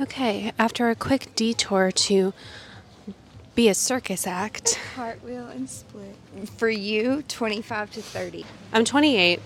[0.00, 2.32] Okay, after a quick detour to
[3.56, 4.78] be a circus act.
[4.94, 6.14] Cartwheel and split.
[6.56, 8.46] For you, 25 to 30.
[8.72, 9.40] I'm 28,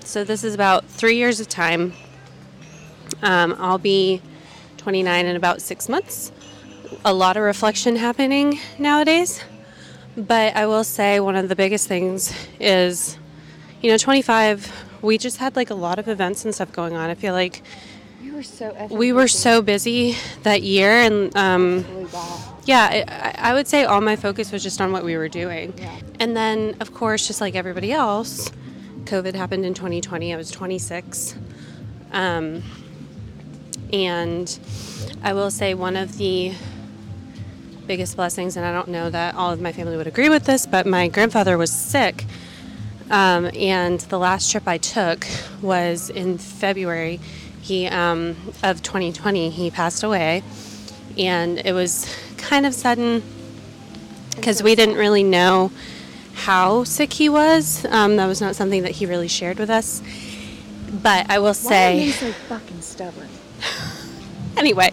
[0.00, 1.92] so this is about three years of time.
[3.22, 4.22] Um, I'll be
[4.78, 6.32] 29 in about six months.
[7.04, 9.44] A lot of reflection happening nowadays,
[10.16, 13.18] but I will say one of the biggest things is,
[13.82, 17.10] you know, 25, we just had like a lot of events and stuff going on.
[17.10, 17.62] I feel like
[18.24, 21.84] we were so we were so busy that year, and um,
[22.64, 25.74] yeah, I, I, would say all my focus was just on what we were doing.
[25.76, 25.98] Yeah.
[26.20, 28.50] And then, of course, just like everybody else,
[29.04, 30.32] COVID happened in 2020.
[30.32, 31.36] I was 26.
[32.12, 32.62] Um,
[33.92, 34.58] and
[35.22, 36.54] I will say one of the
[37.86, 40.64] biggest blessings, and I don't know that all of my family would agree with this,
[40.64, 42.24] but my grandfather was sick.
[43.10, 45.26] Um, and the last trip I took
[45.60, 47.20] was in February
[47.64, 49.50] he um, of 2020.
[49.50, 50.42] He passed away,
[51.16, 53.22] and it was kind of sudden
[54.36, 55.72] because we didn't really know
[56.34, 57.84] how sick he was.
[57.86, 60.02] Um, that was not something that he really shared with us.
[61.02, 63.28] But I will say, Why are so fucking stubborn?
[64.56, 64.90] anyway,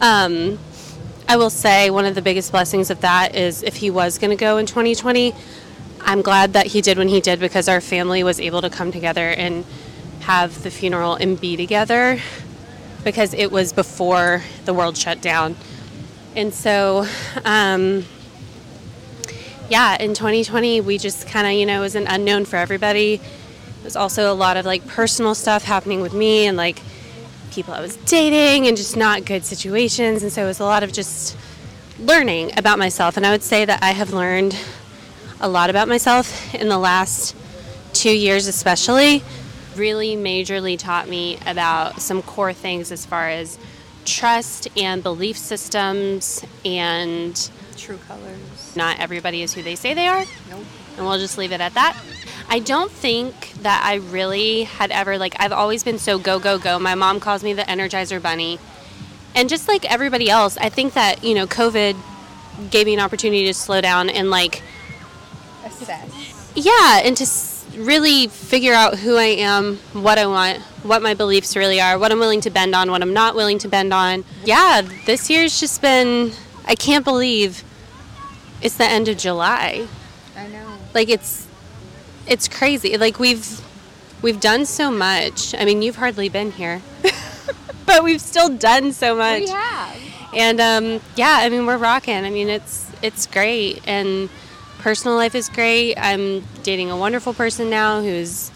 [0.00, 0.58] um,
[1.28, 4.30] I will say one of the biggest blessings of that is if he was going
[4.30, 5.34] to go in 2020,
[6.00, 8.90] I'm glad that he did when he did because our family was able to come
[8.90, 9.64] together and
[10.24, 12.18] have the funeral and be together
[13.04, 15.54] because it was before the world shut down.
[16.34, 17.06] And so,
[17.44, 18.06] um,
[19.68, 23.14] yeah, in 2020, we just kind of, you know, it was an unknown for everybody.
[23.14, 26.80] It was also a lot of like personal stuff happening with me and like
[27.52, 30.22] people I was dating and just not good situations.
[30.22, 31.36] And so it was a lot of just
[31.98, 33.18] learning about myself.
[33.18, 34.56] And I would say that I have learned
[35.38, 37.36] a lot about myself in the last
[37.92, 39.22] two years, especially
[39.76, 43.58] really majorly taught me about some core things as far as
[44.04, 48.76] trust and belief systems and true colors.
[48.76, 50.24] Not everybody is who they say they are.
[50.50, 50.64] Nope.
[50.96, 51.96] And we'll just leave it at that.
[52.48, 56.58] I don't think that I really had ever like I've always been so go go
[56.58, 56.78] go.
[56.78, 58.58] My mom calls me the Energizer Bunny.
[59.34, 61.96] And just like everybody else, I think that, you know, COVID
[62.70, 64.62] gave me an opportunity to slow down and like
[65.64, 66.52] assess.
[66.54, 67.26] Yeah, and to
[67.76, 72.12] really figure out who I am, what I want, what my beliefs really are, what
[72.12, 74.24] I'm willing to bend on, what I'm not willing to bend on.
[74.44, 76.32] Yeah, this year's just been,
[76.66, 77.62] I can't believe
[78.62, 79.86] it's the end of July.
[80.36, 80.76] I know.
[80.94, 81.46] Like it's,
[82.26, 82.96] it's crazy.
[82.96, 83.60] Like we've,
[84.22, 85.54] we've done so much.
[85.54, 86.82] I mean, you've hardly been here,
[87.86, 89.42] but we've still done so much.
[89.42, 89.96] We have.
[90.34, 92.24] And um, yeah, I mean, we're rocking.
[92.24, 93.82] I mean, it's, it's great.
[93.86, 94.28] And,
[94.84, 95.94] personal life is great.
[95.96, 98.50] I'm dating a wonderful person now who's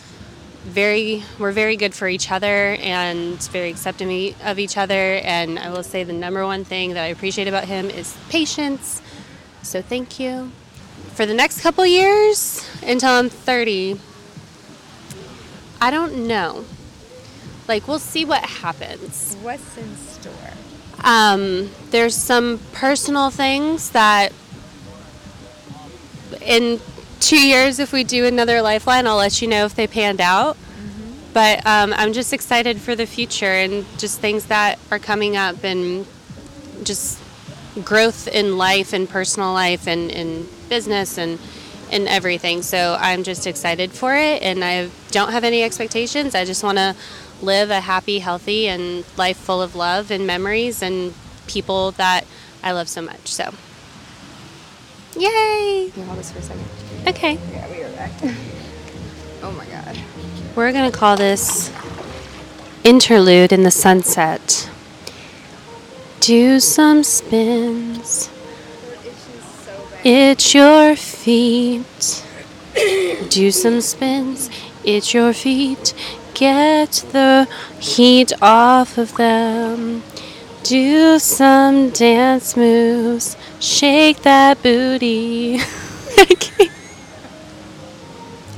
[0.64, 5.70] very we're very good for each other and very accepting of each other and I
[5.70, 9.00] will say the number one thing that I appreciate about him is patience.
[9.62, 10.52] So thank you.
[11.14, 13.98] For the next couple years until I'm 30,
[15.80, 16.66] I don't know.
[17.66, 19.34] Like we'll see what happens.
[19.40, 20.32] What's in store?
[21.02, 24.34] Um, there's some personal things that
[26.48, 26.80] in
[27.20, 30.56] two years, if we do another Lifeline, I'll let you know if they panned out.
[30.56, 31.32] Mm-hmm.
[31.34, 35.62] But um, I'm just excited for the future and just things that are coming up
[35.62, 36.06] and
[36.82, 37.20] just
[37.84, 41.38] growth in life and personal life and in business and
[41.90, 42.60] and everything.
[42.60, 46.34] So I'm just excited for it and I don't have any expectations.
[46.34, 46.94] I just want to
[47.40, 51.14] live a happy, healthy and life full of love and memories and
[51.46, 52.26] people that
[52.62, 53.28] I love so much.
[53.28, 53.54] So
[55.18, 55.90] Yay!
[55.92, 56.64] Can you hold this for a second?
[57.08, 57.38] Okay.
[57.50, 58.12] Yeah, we are back.
[59.42, 59.98] oh my god.
[60.54, 61.72] We're gonna call this
[62.84, 64.70] interlude in the sunset.
[66.20, 68.30] Do some spins.
[69.64, 72.24] So It's your feet.
[73.28, 74.50] Do some spins.
[74.84, 75.94] It's your feet.
[76.34, 77.48] Get the
[77.80, 80.04] heat off of them.
[80.68, 83.38] Do some dance moves.
[83.58, 85.60] Shake that booty.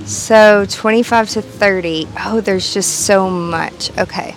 [0.06, 2.08] So 25 to 30.
[2.18, 3.96] Oh, there's just so much.
[3.96, 4.34] Okay.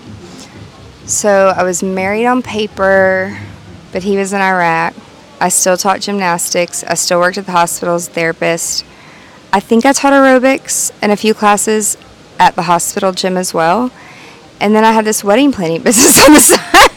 [1.06, 3.40] So I was married on paper,
[3.92, 4.94] but he was in Iraq.
[5.42, 6.84] I still taught gymnastics.
[6.84, 8.86] I still worked at the hospital as a therapist.
[9.52, 11.98] I think I taught aerobics and a few classes
[12.40, 13.90] at the hospital gym as well.
[14.60, 16.93] And then I had this wedding planning business on the side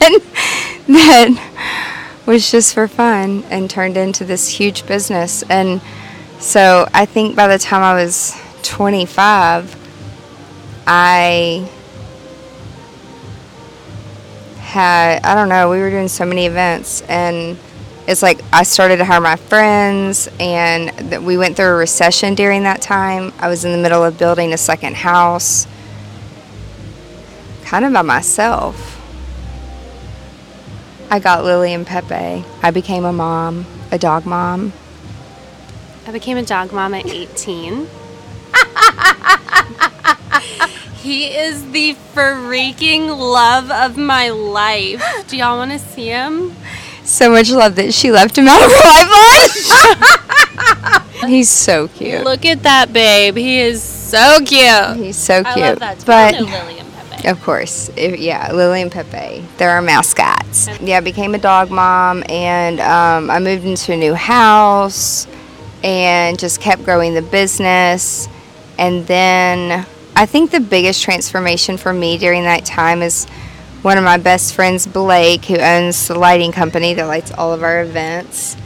[0.97, 5.43] that was just for fun and turned into this huge business.
[5.49, 5.81] And
[6.39, 9.75] so I think by the time I was 25,
[10.87, 11.69] I
[14.59, 17.57] had, I don't know, we were doing so many events and
[18.07, 22.63] it's like I started to hire my friends and we went through a recession during
[22.63, 23.33] that time.
[23.39, 25.67] I was in the middle of building a second house
[27.65, 28.96] kind of by myself.
[31.11, 32.45] I got Lily and Pepe.
[32.63, 34.73] I became a mom, a dog mom.
[36.07, 37.75] I became a dog mom at 18.
[40.97, 45.27] he is the freaking love of my life.
[45.29, 46.55] Do y'all want to see him?
[47.05, 48.89] So much love that she left him out of her
[50.99, 51.03] life.
[51.27, 52.25] He's so cute.
[52.25, 53.37] Look at that babe.
[53.37, 54.97] He is so cute.
[54.97, 55.57] He's so cute.
[55.57, 56.05] I love that.
[56.05, 56.86] But Lily and Pepe.
[57.25, 59.45] Of course, if, yeah, Lily and Pepe.
[59.57, 60.69] They're our mascots.
[60.81, 65.27] Yeah, I became a dog mom, and um, I moved into a new house,
[65.83, 68.29] and just kept growing the business.
[68.79, 73.27] And then I think the biggest transformation for me during that time is
[73.83, 77.63] one of my best friends, Blake, who owns the lighting company that lights all of
[77.63, 78.57] our events.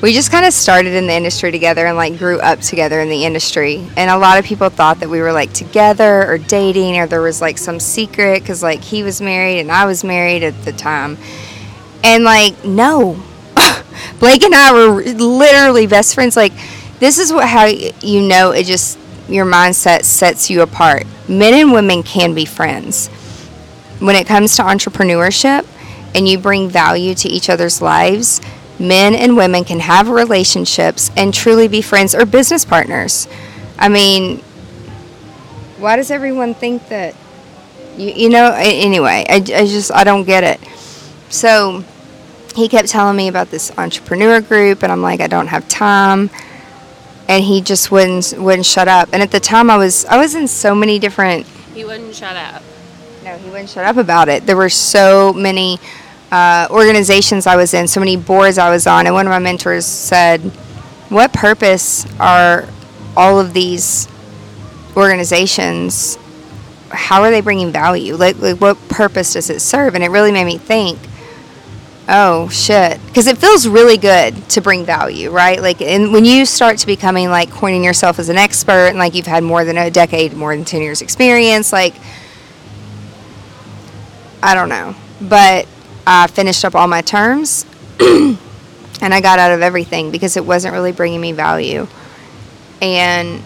[0.00, 3.08] We just kind of started in the industry together and like grew up together in
[3.08, 3.84] the industry.
[3.96, 7.20] And a lot of people thought that we were like together or dating or there
[7.20, 10.72] was like some secret because like he was married and I was married at the
[10.72, 11.18] time.
[12.04, 13.20] And like, no.
[14.20, 16.36] Blake and I were literally best friends.
[16.36, 16.52] Like,
[17.00, 18.98] this is what how you know it just
[19.28, 21.06] your mindset sets you apart.
[21.28, 23.08] Men and women can be friends.
[23.98, 25.66] When it comes to entrepreneurship
[26.14, 28.40] and you bring value to each other's lives,
[28.78, 33.28] men and women can have relationships and truly be friends or business partners.
[33.78, 34.38] I mean,
[35.78, 37.14] why does everyone think that
[37.96, 40.60] you, you know anyway I, I just i don't get it
[41.30, 41.84] so
[42.54, 46.30] he kept telling me about this entrepreneur group and i'm like i don't have time
[47.28, 49.10] and he just wouldn't wouldn't shut up.
[49.12, 51.46] And at the time, I was I was in so many different.
[51.74, 52.62] He wouldn't shut up.
[53.22, 54.46] No, he wouldn't shut up about it.
[54.46, 55.78] There were so many
[56.30, 59.38] uh, organizations I was in, so many boards I was on, and one of my
[59.38, 60.40] mentors said,
[61.08, 62.68] "What purpose are
[63.16, 64.08] all of these
[64.96, 66.18] organizations?
[66.90, 68.16] How are they bringing value?
[68.16, 70.98] Like, like what purpose does it serve?" And it really made me think
[72.10, 73.04] Oh shit!
[73.06, 75.60] Because it feels really good to bring value, right?
[75.60, 79.14] Like, and when you start to becoming like coining yourself as an expert, and like
[79.14, 81.94] you've had more than a decade, more than ten years experience, like
[84.42, 85.68] I don't know, but
[86.10, 87.66] I finished up all my terms,
[88.00, 88.38] and
[89.02, 91.86] I got out of everything because it wasn't really bringing me value,
[92.80, 93.42] and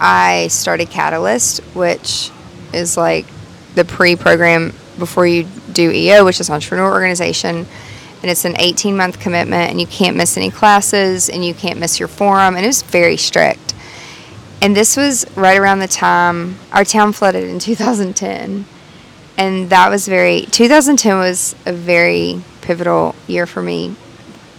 [0.00, 2.30] I started Catalyst, which
[2.72, 3.26] is like
[3.74, 7.66] the pre-program before you do EO, which is Entrepreneur Organization.
[8.22, 11.80] And it's an 18 month commitment, and you can't miss any classes, and you can't
[11.80, 13.74] miss your forum, and it was very strict.
[14.62, 18.66] And this was right around the time our town flooded in 2010.
[19.40, 23.96] And that was very, 2010 was a very pivotal year for me,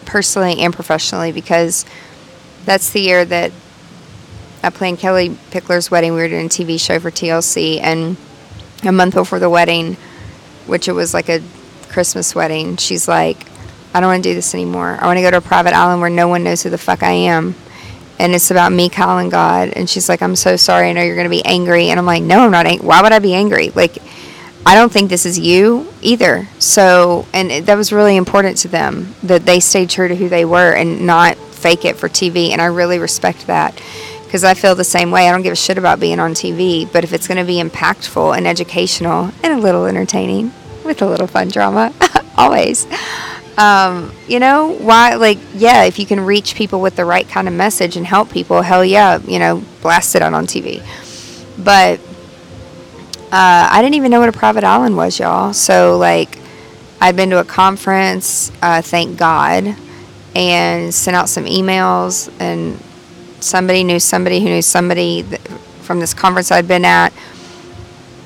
[0.05, 1.85] personally and professionally, because
[2.65, 3.51] that's the year that
[4.63, 6.13] I planned Kellie Pickler's wedding.
[6.15, 8.17] We were doing a TV show for TLC, and
[8.83, 9.97] a month before the wedding,
[10.65, 11.43] which it was like a
[11.89, 13.37] Christmas wedding, she's like,
[13.93, 14.97] I don't want to do this anymore.
[14.99, 17.03] I want to go to a private island where no one knows who the fuck
[17.03, 17.53] I am.
[18.17, 19.73] And it's about me calling God.
[19.75, 20.89] And she's like, I'm so sorry.
[20.89, 21.89] I know you're going to be angry.
[21.89, 22.87] And I'm like, no, I'm not angry.
[22.87, 23.69] Why would I be angry?
[23.69, 23.97] Like,
[24.65, 26.47] I don't think this is you either.
[26.59, 30.29] So, and it, that was really important to them that they stayed true to who
[30.29, 32.51] they were and not fake it for TV.
[32.51, 33.81] And I really respect that
[34.23, 35.27] because I feel the same way.
[35.27, 37.61] I don't give a shit about being on TV, but if it's going to be
[37.61, 40.53] impactful and educational and a little entertaining
[40.85, 41.93] with a little fun drama,
[42.37, 42.87] always.
[43.57, 47.47] Um, you know, why, like, yeah, if you can reach people with the right kind
[47.47, 50.81] of message and help people, hell yeah, you know, blast it out on TV.
[51.61, 51.99] But
[53.31, 55.53] uh, I didn't even know what a private island was, y'all.
[55.53, 56.37] So, like,
[56.99, 59.75] I'd been to a conference, uh, thank God,
[60.35, 62.79] and sent out some emails and
[63.43, 65.23] somebody knew somebody who knew somebody
[65.81, 67.11] from this conference I'd been at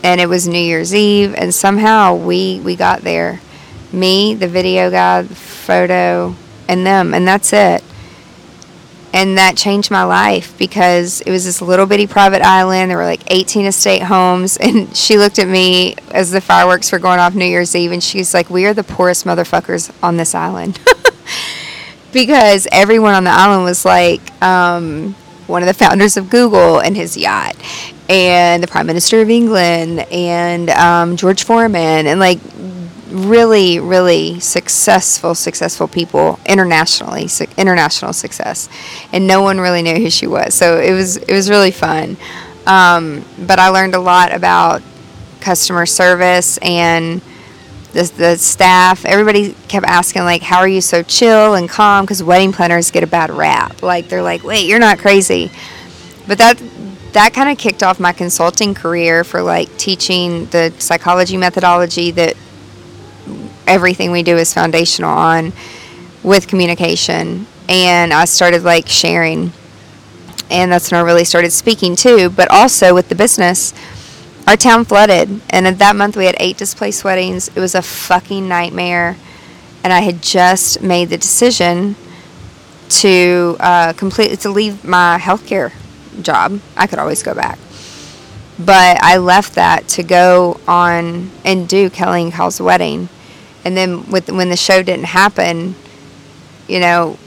[0.03, 3.39] and it was New Year's Eve and somehow we we got there
[3.91, 6.35] me the video guy the photo
[6.67, 7.83] and them and that's it
[9.15, 12.91] and that changed my life because it was this little bitty private island.
[12.91, 14.57] There were like 18 estate homes.
[14.65, 17.93] And she looked at me as the fireworks were going off New Year's Eve.
[17.93, 20.79] And she's like we are the poorest motherfuckers on this island.
[22.11, 25.13] Because everyone on the island was like um,
[25.47, 27.57] one of the founders of Google and his yacht,
[28.07, 32.39] and the Prime Minister of England, and um, George Foreman, and like
[33.15, 38.69] really, really successful, successful people internationally, su- international success,
[39.13, 40.53] and no one really knew who she was.
[40.53, 42.17] So it was it was really fun.
[42.67, 44.81] Um, but I learned a lot about
[45.39, 47.21] customer service and
[47.93, 52.03] the, the staff, everybody kept asking, like, how are you so chill and calm?
[52.03, 53.81] Because wedding planners get a bad rap.
[53.81, 55.49] Like, they're like, wait, you're not crazy.
[56.27, 56.61] But that,
[57.13, 62.35] that kind of kicked off my consulting career for like teaching the psychology methodology that
[63.67, 65.53] everything we do is foundational on
[66.23, 67.47] with communication.
[67.67, 69.51] And I started like sharing.
[70.49, 73.73] And that's when I really started speaking too, but also with the business
[74.47, 77.47] our town flooded, and at that month we had eight displaced weddings.
[77.49, 79.17] It was a fucking nightmare,
[79.83, 81.95] and I had just made the decision
[82.87, 85.71] to uh, complete to leave my healthcare
[86.21, 86.59] job.
[86.77, 87.57] I could always go back,
[88.59, 93.09] but I left that to go on and do Kelly and Kyle's wedding,
[93.65, 95.75] and then with when the show didn't happen,
[96.67, 97.17] you know,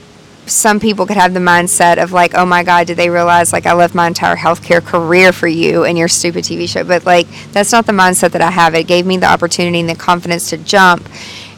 [0.45, 3.65] some people could have the mindset of like, oh my God, did they realize like
[3.65, 6.83] I left my entire healthcare career for you and your stupid TV show?
[6.83, 8.73] But like, that's not the mindset that I have.
[8.73, 11.07] It gave me the opportunity and the confidence to jump.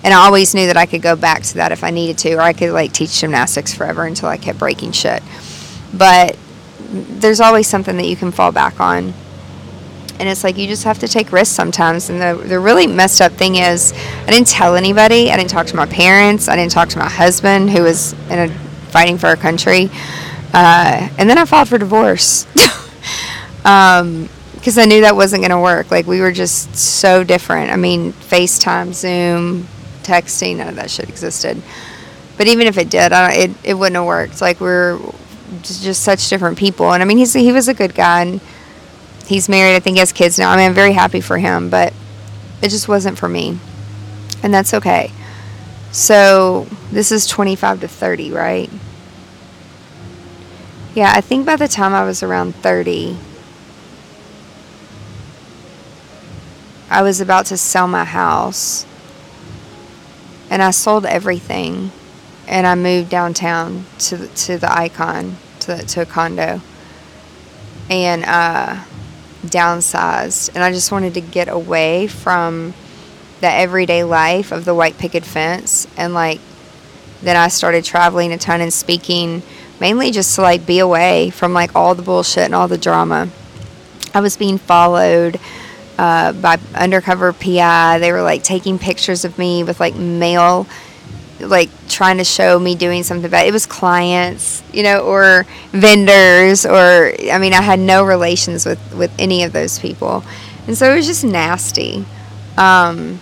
[0.03, 2.33] And I always knew that I could go back to that if I needed to,
[2.33, 5.21] or I could like teach gymnastics forever until I kept breaking shit.
[5.93, 6.37] But
[6.89, 9.13] there's always something that you can fall back on.
[10.21, 12.11] And it's like you just have to take risks sometimes.
[12.11, 13.91] And the, the really messed up thing is,
[14.27, 15.31] I didn't tell anybody.
[15.31, 16.47] I didn't talk to my parents.
[16.47, 18.49] I didn't talk to my husband, who was in a
[18.91, 19.89] fighting for our country.
[20.53, 24.29] Uh, and then I filed for divorce because um,
[24.83, 25.89] I knew that wasn't going to work.
[25.89, 27.71] Like we were just so different.
[27.71, 29.67] I mean, FaceTime, Zoom,
[30.03, 31.59] texting, none of that shit existed.
[32.37, 34.39] But even if it did, it it wouldn't have worked.
[34.39, 34.99] Like we're
[35.63, 36.93] just, such different people.
[36.93, 38.41] And I mean, he's he was a good guy, and
[39.31, 39.75] he's married.
[39.75, 40.51] I think he has kids now.
[40.51, 41.93] I mean, I'm very happy for him, but
[42.61, 43.57] it just wasn't for me,
[44.43, 45.11] and that's okay.
[45.91, 48.69] So this is 25 to 30, right?
[50.93, 53.17] Yeah, I think by the time I was around 30,
[56.89, 58.85] I was about to sell my house.
[60.49, 61.91] And I sold everything.
[62.47, 66.59] And I moved downtown to the, to the icon, to, to a condo.
[67.89, 68.83] And uh,
[69.45, 70.53] downsized.
[70.55, 72.73] And I just wanted to get away from
[73.41, 76.39] the everyday life of the white picket fence and like
[77.21, 79.41] then I started traveling a ton and speaking
[79.79, 83.29] mainly just to like be away from like all the bullshit and all the drama.
[84.13, 85.39] I was being followed
[85.97, 87.99] uh, by undercover PI.
[87.99, 90.67] They were like taking pictures of me with like mail, like
[91.91, 93.47] trying to show me doing something bad.
[93.47, 98.79] It was clients, you know, or vendors, or I mean, I had no relations with
[98.95, 100.23] with any of those people,
[100.67, 102.05] and so it was just nasty.
[102.57, 103.21] Um,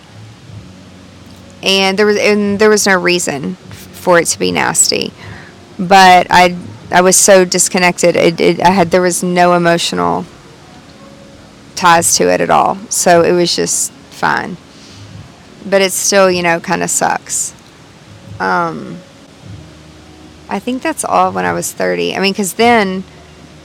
[1.62, 5.12] and there was and there was no reason for it to be nasty
[5.80, 6.58] but I
[6.92, 8.16] I was so disconnected.
[8.16, 10.26] It, it, I had there was no emotional
[11.76, 14.58] ties to it at all, so it was just fine.
[15.66, 17.54] But it still, you know, kind of sucks.
[18.40, 18.98] Um,
[20.50, 22.16] I think that's all when I was 30.
[22.16, 23.04] I mean, because then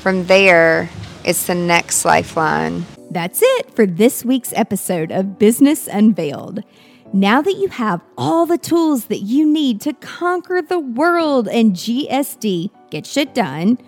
[0.01, 0.91] from there,
[1.25, 2.85] it's the next lifeline.
[3.11, 6.63] That's it for this week's episode of Business Unveiled.
[7.13, 11.73] Now that you have all the tools that you need to conquer the world and
[11.73, 13.79] GSD, get shit done,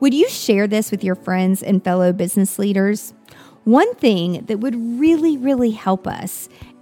[0.00, 3.14] would you share this with your friends and fellow business leaders?
[3.62, 6.48] One thing that would really, really help us